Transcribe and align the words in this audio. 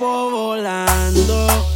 cuerpo 0.00 0.30
volando. 0.30 1.69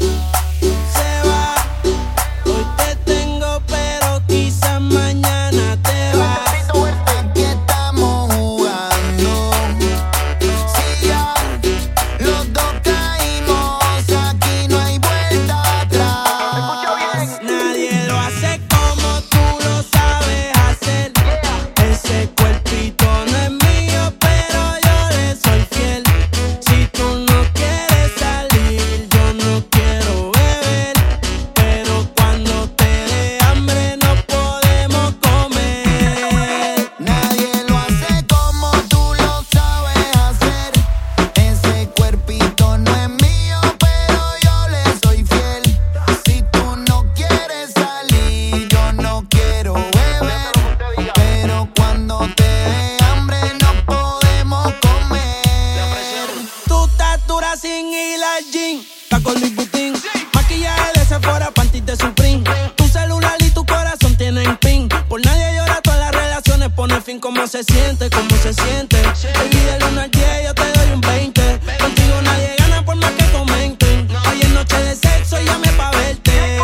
se 67.54 67.72
siente, 67.72 68.10
cómo 68.10 68.36
se 68.42 68.52
siente. 68.52 69.00
Baby, 69.00 69.60
del 69.60 69.84
1 69.92 70.00
al 70.00 70.10
10 70.10 70.26
yo 70.44 70.54
te 70.54 70.72
doy 70.72 70.90
un 70.92 71.00
20. 71.00 71.60
Contigo 71.78 72.22
nadie 72.22 72.56
gana 72.58 72.84
por 72.84 72.96
más 72.96 73.12
que 73.12 73.30
comenten. 73.30 74.08
Hoy 74.28 74.40
es 74.40 74.48
noche 74.48 74.76
de 74.82 74.96
sexo 74.96 75.40
y 75.40 75.44
llame 75.44 75.68
pa' 75.76 75.92
verte. 75.92 76.58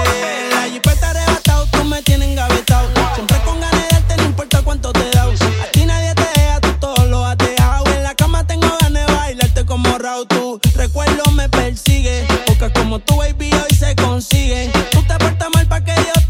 La 0.51 0.69
jipeta 0.69 1.11
arrebatado, 1.11 1.67
tú 1.67 1.85
me 1.85 2.03
tienes 2.03 2.31
engavetado. 2.31 2.89
Siempre 3.15 3.39
con 3.45 3.61
ganas 3.61 3.81
de 3.83 3.89
darte, 3.89 4.17
no 4.17 4.25
importa 4.25 4.63
cuánto 4.63 4.93
te 4.93 5.09
da. 5.13 5.23
A 5.23 5.71
ti 5.71 5.85
nadie 5.85 6.13
te 6.17 6.41
deja, 6.41 6.61
tú 6.61 6.73
todo 6.81 7.07
lo 7.07 7.25
has 7.25 7.39
dejado. 7.39 7.87
En 7.95 8.03
la 8.03 8.17
cama 8.17 8.45
tengo 8.45 8.67
ganas 8.81 9.07
de 9.07 9.15
bailarte 9.15 9.65
como 9.65 9.97
Raúl. 9.97 10.27
Tu 10.27 10.61
recuerdo 10.75 11.23
me 11.31 11.49
persigue. 11.49 12.27
Porque 12.47 12.73
como 12.73 12.99
tú, 12.99 13.19
baby, 13.19 13.53
hoy 13.53 13.77
se 13.79 13.95
consigue. 13.95 14.73
Tú 14.91 15.05
te 15.05 15.15
portas 15.19 15.49
mal 15.55 15.69
pa' 15.69 15.85
que 15.85 15.93
Dios 15.93 16.27
te 16.27 16.30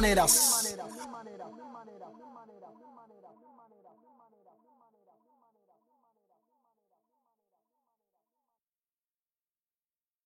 maneras. 0.00 0.89